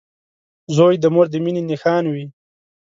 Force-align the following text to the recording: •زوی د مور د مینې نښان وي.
•زوی 0.75 0.95
د 0.99 1.05
مور 1.13 1.27
د 1.33 1.35
مینې 1.43 1.61
نښان 1.69 2.03
وي. 2.13 2.25